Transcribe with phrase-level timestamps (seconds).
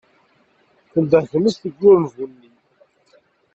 [0.91, 2.49] Tendeḥ tmes deg urenbu-nni.